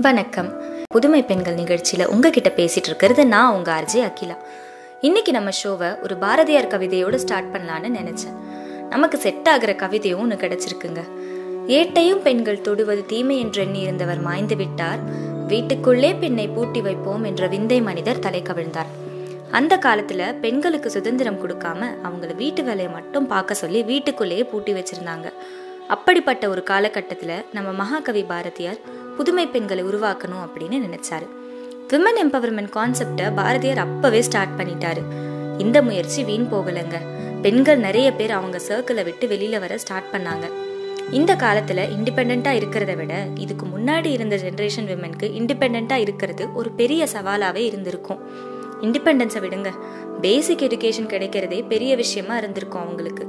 வணக்கம். 0.00 0.62
புதுமை 0.86 1.22
பெண்கள் 1.22 1.54
நிகழ்ச்சியில் 1.54 2.08
உங்ககிட்ட 2.08 2.48
பேசிட்டு 2.56 2.88
இருக்கிறது 2.88 3.26
நான் 3.26 3.54
உங்க 3.54 3.70
ஆர்ஜே 3.78 4.00
அகிலா. 4.08 4.36
இன்னைக்கு 5.00 5.32
நம்ம 5.32 5.50
ஷோவை 5.62 6.02
ஒரு 6.02 6.16
பாரதியார் 6.16 6.66
கவிதையோடு 6.66 7.14
ஸ்டார்ட் 7.14 7.56
பண்ணலான்னு 7.56 7.88
நினைச்சேன். 7.88 8.36
நமக்கு 8.88 9.18
செட் 9.18 9.48
ஆகிற 9.48 9.72
கவிதையும் 9.72 10.18
ஒன்று 10.18 10.36
கிடைச்சிருக்குங்க. 10.36 11.02
ஏட்டையும் 11.66 12.16
பெண்கள் 12.16 12.60
தொடுவது 12.60 13.06
தீமை 13.06 13.38
என்று 13.38 13.62
எண்ணி 13.62 13.80
இருந்தவர் 13.80 14.20
மாய்ந்து 14.20 14.56
விட்டார். 14.56 14.98
வீட்டுக்குள்ளே 15.46 16.14
பெண்ணை 16.14 16.48
பூட்டி 16.48 16.80
வைப்போம் 16.80 17.24
என்ற 17.24 17.46
விந்தை 17.46 17.80
மனிதர் 17.80 18.18
தலை 18.18 18.42
கவிழ்ந்தார். 18.42 18.92
அந்த 19.50 19.76
காலத்துல 19.76 20.38
பெண்களுக்கு 20.40 20.90
சுதந்திரம் 20.90 21.40
கொடுக்காம 21.42 21.90
அவங்கள 22.04 22.34
வீட்டு 22.34 22.62
வேலையை 22.62 22.92
மட்டும் 22.92 23.26
பார்க்க 23.26 23.54
சொல்லி 23.54 23.82
வீட்டுக்குள்ளேயே 23.82 24.44
பூட்டி 24.44 24.72
வச்சிருந்தாங்க. 24.72 25.32
அப்படிப்பட்ட 25.88 26.48
ஒரு 26.48 26.62
காலகட்டத்தில் 26.62 27.44
நம்ம 27.52 27.72
மகாகவி 27.72 28.22
பாரதியார் 28.22 28.80
புதுமை 29.18 29.46
பெண்களை 29.46 29.84
உருவாக்கணும் 29.84 30.44
அப்படின்னு 30.44 30.76
நினைச்சாரு. 30.86 31.26
விமன் 31.92 32.18
எம்பவர்மெண்ட் 32.24 32.74
கான்செப்டை 32.76 33.34
பாரதியார் 33.34 33.78
அப்பவே 33.78 34.20
ஸ்டார்ட் 34.22 34.54
பண்ணிட்டாரு. 34.60 35.02
இந்த 35.58 35.82
முயற்சி 35.82 36.24
வீண் 36.24 36.46
போகலைங்க. 36.52 36.96
பெண்கள் 37.42 37.78
நிறைய 37.78 38.12
பேர் 38.12 38.30
அவங்க 38.30 38.58
சர்க்கிளை 38.68 39.04
விட்டு 39.04 39.26
வெளியில 39.26 39.60
வர 39.60 39.78
ஸ்டார்ட் 39.78 40.10
பண்ணாங்க. 40.12 40.46
இந்த 41.10 41.34
காலத்துல 41.34 41.80
இண்டிபெண்டா 41.96 42.50
இருக்கிறத 42.60 42.96
விட 42.96 43.26
இதுக்கு 43.34 43.66
முன்னாடி 43.66 44.06
இருந்த 44.06 44.36
ஜென்ரேஷன் 44.36 44.88
விமனுக்கு 44.92 45.26
இண்டிபெண்டா 45.40 45.96
இருக்கிறது 46.06 46.46
ஒரு 46.54 46.70
பெரிய 46.70 47.08
சவாலாவே 47.12 47.62
இருந்திருக்கும். 47.70 48.20
இண்டிபெண்டன்ஸை 48.80 49.40
விடுங்க. 49.44 49.70
பேசிக் 50.20 50.60
எஜுகேஷன் 50.60 51.10
கிடைக்கிறதே 51.12 51.66
பெரிய 51.66 51.96
விஷயமா 51.96 52.36
இருந்திருக்கும் 52.36 52.82
அவங்களுக்கு. 52.82 53.26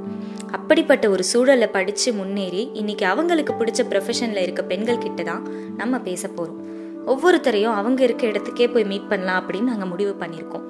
அப்படிப்பட்ட 0.50 1.10
ஒரு 1.10 1.24
சூழலை 1.24 1.66
படித்து 1.66 2.12
முன்னேறி 2.12 2.70
இன்னைக்கு 2.74 3.06
அவங்களுக்கு 3.06 3.52
பிடிச்ச 3.52 3.80
ப்ரொஃபஷனில் 3.90 4.42
இருக்க 4.46 4.62
பெண்கள் 4.62 4.98
கிட்ட 4.98 5.22
தான் 5.22 5.44
நம்ம 5.76 5.98
பேச 5.98 6.28
போகிறோம் 6.28 6.58
ஒவ்வொருத்தரையும் 7.06 7.74
அவங்க 7.80 8.02
இருக்க 8.02 8.26
இடத்துக்கே 8.26 8.72
போய் 8.72 8.84
மீட் 8.84 9.08
பண்ணலாம் 9.08 9.38
அப்படின்னு 9.42 9.70
நாங்கள் 9.72 9.88
முடிவு 9.88 10.16
பண்ணியிருக்கோம். 10.20 10.64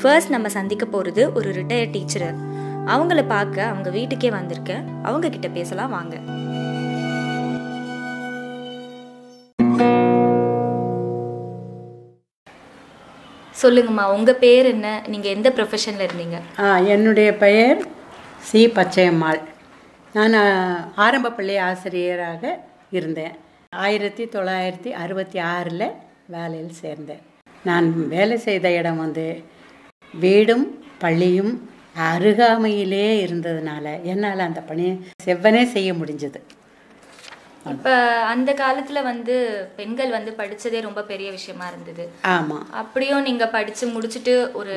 ஃபர்ஸ்ட் 0.00 0.30
நம்ம 0.30 0.48
சந்திக்க 0.48 0.86
போகிறது 0.86 1.32
ஒரு 1.32 1.50
ரிட்டையர்ட் 1.50 1.90
டீச்சர் 1.90 2.28
அவங்கள 2.86 3.28
பார்க்க 3.28 3.64
அவங்க 3.64 3.90
வீட்டுக்கே 3.90 4.30
வந்திருக்கேன் 4.30 4.84
அவங்க 5.02 5.28
கிட்ட 5.28 5.48
பேசலாம் 5.48 5.90
வாங்க. 5.90 6.16
சொல்லுங்கம்மா 13.66 14.04
உங்க 14.04 14.32
பேர் 14.32 14.64
என்ன? 14.64 15.02
நீங்க 15.06 15.28
எந்த 15.28 15.50
ப்ரொஃபஷன்ல 15.50 16.08
இருந்தீங்க? 16.08 16.60
ஆ, 16.60 16.78
என்னுடைய 16.78 17.36
பெயர் 17.36 17.86
சி 18.40 18.68
பச்சையம்மாள். 18.68 19.40
நான் 20.12 20.92
ஆரம்ப 20.94 21.30
பள்ளி 21.30 21.56
ஆசிரியராக 21.56 22.64
இருந்தேன். 22.90 23.32
ஆயிரத்தி 23.70 24.24
தொள்ளாயிரத்தி 24.24 24.90
அறுபத்தி 24.90 25.38
ஆறில் 25.38 25.90
வேலையில் 26.26 26.72
சேர்ந்தேன். 26.82 27.22
நான் 27.64 28.08
வேலை 28.08 28.36
செய்த 28.36 28.70
இடம் 28.70 28.96
வந்து 28.96 29.42
வீடும் 30.14 30.84
பள்ளியும் 30.98 31.70
அருகாமையிலே 32.14 33.26
இருந்ததுனால 33.26 34.02
என்னால் 34.02 34.38
அந்த 34.38 34.60
பணியை 34.60 35.00
செவ்வனே 35.24 35.64
செய்ய 35.64 35.92
முடிஞ்சது. 35.92 36.40
இப்ப 37.72 37.90
அந்த 38.32 38.50
காலத்துல 38.60 39.02
வந்து 39.02 39.34
பெண்கள் 39.78 40.10
வந்து 40.16 40.32
படிச்சதே 40.40 40.80
ரொம்ப 40.86 41.00
பெரிய 41.12 41.28
விஷயமா 41.36 41.66
இருந்தது. 41.72 42.04
ஆமாம் 42.34 42.66
அப்படியும் 42.82 43.26
நீங்க 43.28 43.46
படிச்சு 43.56 43.86
முடிச்சுட்டு 43.94 44.34
ஒரு 44.60 44.74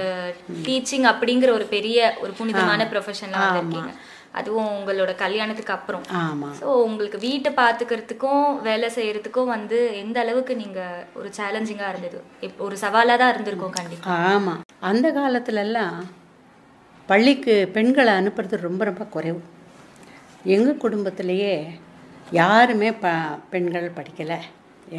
டீச்சிங் 0.67 1.07
அப்படிங்கிற 1.11 1.51
ஒரு 1.57 1.67
பெரிய 1.75 2.13
ஒரு 2.23 2.31
புனிதமான 2.39 2.87
ப்ரொஃபஷன்ல 2.93 3.41
வந்திருக்கீங்க. 3.43 3.93
அதுவும் 4.39 4.71
உங்களோட 4.77 5.11
கல்யாணத்துக்கு 5.21 5.75
அப்புறம். 5.75 6.03
ஸோ 6.59 6.67
உங்களுக்கு 6.87 7.17
வீட்டை 7.27 7.51
பார்த்துக்கிறதுக்கும் 7.61 8.45
வேலை 8.67 8.89
செய்யறதுக்கும் 8.97 9.51
வந்து 9.55 9.77
எந்த 10.01 10.17
அளவுக்கு 10.23 10.55
நீங்க 10.63 10.79
ஒரு 11.19 11.29
சேலஞ்சிங்கா 11.39 11.87
இருந்தது? 11.93 12.19
ஒரு 12.65 12.75
சவாலா 12.83 13.15
தான் 13.21 13.33
இருந்திருக்கும் 13.33 13.77
கண்டிப்பா. 13.79 14.17
ஆமாம் 14.33 14.61
அந்த 14.89 15.07
காலத்துலலாம் 15.19 15.97
பள்ளிக்கு 17.09 17.53
பெண்களை 17.75 18.13
அனுப்புறது 18.19 18.57
ரொம்ப 18.67 18.81
ரொம்ப 18.89 19.03
குறைவு. 19.15 19.41
எங்கள் 20.55 20.81
குடும்பத்திலேயே 20.83 21.53
யாருமே 22.37 22.89
ப 23.03 23.11
பெண்கள் 23.51 23.85
படிக்கலை. 23.97 24.37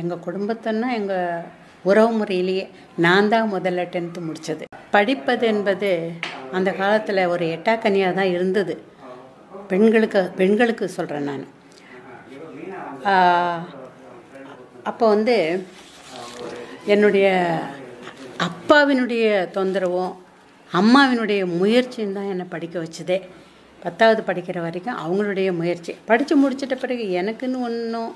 எங்கள் 0.00 0.24
குடும்பத்தன்னா 0.26 0.88
எங்கள் 0.98 1.46
உறவு 1.90 2.12
முறையிலேயே 2.18 2.64
நான் 3.04 3.30
தான் 3.32 3.52
முதல்ல 3.54 3.84
டென்த்து 3.94 4.20
முடித்தது 4.28 4.64
படிப்பது 4.94 5.44
என்பது 5.52 5.90
அந்த 6.56 6.70
காலத்தில் 6.80 7.30
ஒரு 7.32 7.44
எட்டாக்கனியாக 7.56 8.16
தான் 8.18 8.32
இருந்தது. 8.36 8.74
பெண்களுக்கு 9.72 10.20
பெண்களுக்கு 10.40 10.84
சொல்கிறேன் 10.96 11.28
நான். 11.30 11.44
அப்போ 14.90 15.04
வந்து 15.14 15.36
என்னுடைய 16.94 17.28
அப்பாவினுடைய 18.48 19.26
தொந்தரவும் 19.56 20.12
அம்மாவினுடைய 20.70 21.40
முயற்சியும் 21.60 22.16
தான் 22.18 22.30
என்னை 22.32 22.46
படிக்க 22.54 22.76
வச்சதே. 22.82 23.18
பத்தாவது 23.82 24.22
படிக்கிற 24.26 24.60
வரைக்கும் 24.60 24.96
அவங்களுடைய 24.96 25.56
முயற்சி. 25.56 25.96
படித்து 26.04 26.38
முடிச்சிட்ட 26.38 26.74
பிறகு 26.74 27.22
எனக்குன்னு 27.22 27.60
ஒன்றும் 27.60 28.14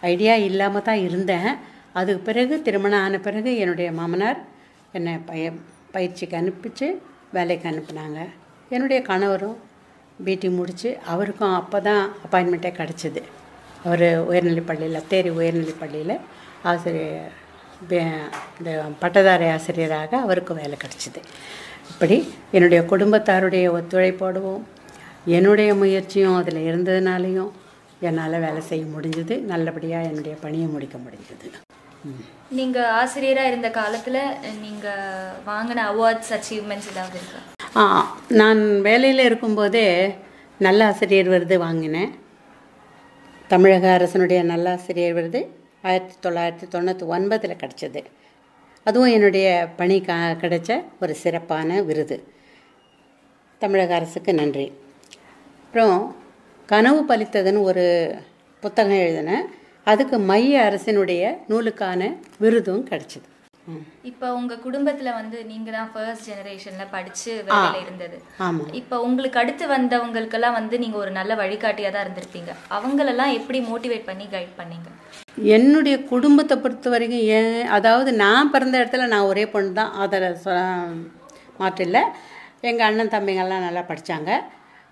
ஐடியா 0.00 0.34
இல்லாமல் 0.34 0.82
தான் 0.82 0.96
இருந்தேன். 0.96 1.56
அதுக்கு 1.92 2.22
பிறகு 2.22 2.62
திருமணம் 2.62 3.00
ஆன 3.00 3.18
பிறகு 3.18 3.56
என்னுடைய 3.56 3.92
மாமனார் 3.92 4.44
என்னை 4.92 5.18
பய 5.18 5.52
பயிற்சிக்கு 5.90 6.36
அனுப்பிச்சு 6.36 6.94
வேலைக்கு 7.32 7.68
அனுப்புனாங்க. 7.68 8.18
என்னுடைய 8.68 9.02
கணவரும் 9.02 9.56
பிடி 10.24 10.48
முடித்து 10.48 10.98
அவருக்கும் 11.06 11.54
அப்போ 11.54 11.80
தான் 11.80 12.12
அப்பாயின்மெண்ட்டே 12.30 12.72
கிடச்சிது. 12.72 13.22
அவர் 13.84 14.00
உயர்நிலைப்பள்ளியில் 14.00 15.02
தேரி 15.10 15.30
உயர்நிலைப்பள்ளியில் 15.30 16.20
ஆசிரியர் 16.62 17.32
பே- 17.88 18.30
இந்த 18.58 18.82
பட்டதாரி 18.98 19.48
ஆசிரியராக 19.48 20.16
அவருக்கும் 20.16 20.56
வேலை 20.56 20.72
கிடச்சிது. 20.72 21.20
இப்படி 21.90 22.34
என்னுடைய 22.50 22.82
குடும்பத்தாருடைய 22.82 23.82
ஒத்துழைப்போடவும் 23.82 24.62
என்னுடைய 25.26 25.74
முயற்சியும் 25.74 26.34
அதில் 26.34 26.72
இருந்ததுனாலையும் 26.72 27.50
என்னால் 28.00 28.40
வேலை 28.40 28.60
செய்ய 28.60 28.84
முடிஞ்சது. 28.84 29.40
நல்லபடியாக 29.40 30.06
என்னுடைய 30.06 30.36
பணியை 30.36 30.66
முடிக்க 30.66 30.98
முடிஞ்சது. 30.98 31.52
ம். 32.04 32.24
நீங்க 32.50 33.08
ஆசிரியரா 33.08 33.46
இருந்த 33.46 33.68
காலத்துல 33.68 34.18
நீங்க 34.60 34.94
வாங்கின 35.46 35.80
அவார்ட்ஸ் 35.92 36.32
அச்சீவ்மெண்ட்ஸ் 36.32 36.90
ஏதாவது 36.90 37.18
இருக்கா? 37.18 37.40
ஆ 37.76 38.16
நான் 38.28 38.80
வேலையில் 38.80 39.24
இருக்கும்போதே 39.24 40.14
நல்ல 40.58 40.86
ஆசிரியர் 40.86 41.28
விருது 41.28 41.58
வாங்கினேன். 41.58 42.14
தமிழக 43.48 43.92
அரசனுடைய 43.92 44.44
நல்லாசிரியர் 44.44 45.12
விருது 45.12 45.50
ஆயிரத்தி 45.82 46.28
தொள்ளாயிரத்தி 46.28 46.68
தொண்ணூற்றி 46.70 47.06
ஒன்பதில் 47.06 47.56
கிடச்சிது. 47.56 48.04
அதுவும் 48.84 49.08
என்னுடைய 49.08 49.68
பணி 49.76 50.00
க 50.00 50.36
கிடைச்ச 50.40 50.84
ஒரு 51.00 51.14
சிறப்பான 51.14 51.82
விருது. 51.82 52.24
தமிழக 53.58 53.94
அரசுக்கு 53.94 54.34
நன்றி. 54.34 54.72
அப்புறம் 55.78 56.04
கனவு 56.68 57.00
பலித்ததுன்னு 57.08 57.62
ஒரு 57.70 57.82
புத்தகம் 58.62 59.00
எழுதினேன். 59.00 59.42
அதுக்கு 59.90 60.16
மைய 60.30 60.62
அரசினுடைய 60.68 61.22
நூலுக்கான 61.50 62.08
விருதும் 62.42 62.86
கிடச்சிது. 62.90 63.26
இப்போ 64.10 64.26
உங்க 64.38 64.54
குடும்பத்துல 64.64 65.12
வந்து 65.18 65.36
நீங்க 65.50 65.68
தான் 65.76 65.90
ஃபர்ஸ்ட் 65.92 66.26
ஜெனரேஷன்ல 66.30 66.86
படிச்சு 66.94 67.30
வேலையில 67.50 67.82
இருந்தது. 67.84 68.16
ஆமாம் 68.46 68.72
இப்போ 68.80 69.02
உங்களுக்கு 69.08 69.40
அடுத்து 69.42 69.66
வந்தவங்களுக்கெல்லாம் 69.74 70.58
வந்து 70.60 70.78
நீங்க 70.84 70.98
ஒரு 71.02 71.12
நல்ல 71.18 71.34
வழிகாட்டியா 71.42 71.92
தான் 71.92 72.06
இருந்திருப்பீங்க. 72.06 72.52
அவங்களெல்லாம் 72.78 73.36
எப்படி 73.38 73.60
மோட்டிவேட் 73.70 74.08
பண்ணி 74.10 74.28
கைட் 74.34 74.58
பண்ணீங்க? 74.62 74.88
என்னுடைய 75.56 75.96
குடும்பத்தை 76.14 76.56
பொறுத்த 76.64 76.96
வரைக்கும் 76.96 77.28
ஏன் 77.38 77.62
அதாவது 77.78 78.12
நான் 78.24 78.52
பிறந்த 78.56 78.76
இடத்துல 78.82 79.12
நான் 79.14 79.30
ஒரே 79.32 79.46
பொண்ணு 79.54 79.80
தான். 79.82 79.94
அதில் 80.04 80.30
மாற்றில்லை 81.62 82.04
எங்கள் 82.70 82.88
அண்ணன் 82.90 83.16
தம்பிங்கெல்லாம் 83.16 83.66
நல்லா 83.68 83.84
படித்தாங்க 83.92 84.32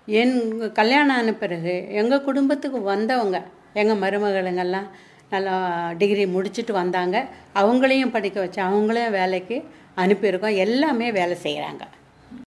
என் 0.07 0.35
கல்யாணம் 0.71 1.15
ஆன 1.15 1.33
பிறகு 1.33 1.87
எங்கள் 1.91 2.21
குடும்பத்துக்கு 2.21 2.81
வந்தவங்க 2.81 3.37
எங்கள் 3.73 4.01
மருமகளுங்கெல்லாம் 4.03 4.87
நல்லா 5.29 5.53
டிகிரி 5.97 6.25
முடிச்சுட்டு 6.25 6.71
வந்தாங்க. 6.71 7.25
அவங்களையும் 7.55 8.11
படிக்க 8.11 8.39
வச்சு 8.39 8.61
அவங்களையும் 8.61 9.15
வேலைக்கு 9.19 9.57
அனுப்பியிருக்கோம். 9.97 10.55
எல்லாமே 10.55 11.11
வேலை 11.11 11.37
செய்கிறாங்க 11.43 11.83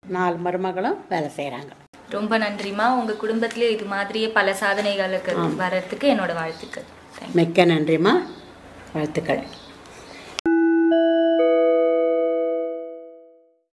நாலு 0.08 0.36
மருமகளும் 0.44 0.98
வேலை 1.08 1.30
செய்கிறாங்க 1.36 1.72
ரொம்ப 2.10 2.38
நன்றிமா 2.38 2.84
உங்க 3.00 3.12
குடும்பத்திலே 3.12 3.70
இது 3.70 3.84
மாதிரியே 3.84 4.28
பல 4.28 4.54
சாதனைகளுக்கு 4.60 5.32
வர்றதுக்கு 5.56 6.06
என்னோட 6.14 6.34
வாழ்த்துக்கள். 6.34 6.86
மிக்க 7.32 7.64
நன்றிம்மா. 7.64 8.14
வாழ்த்துக்கள். 8.92 9.42